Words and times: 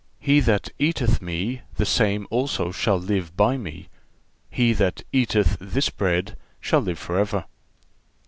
He 0.19 0.39
that 0.39 0.69
eateth 0.79 1.21
Me 1.21 1.61
the 1.75 1.85
same 1.85 2.25
also 2.31 2.71
shall 2.71 2.97
live 2.97 3.37
by 3.37 3.55
Me. 3.55 3.87
He 4.49 4.73
that 4.73 5.03
eateth 5.13 5.57
this 5.61 5.91
bread 5.91 6.35
shall 6.59 6.79
live 6.81 6.97
forever." 6.97 7.45